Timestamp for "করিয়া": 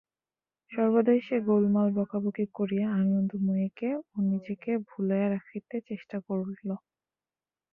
2.57-2.87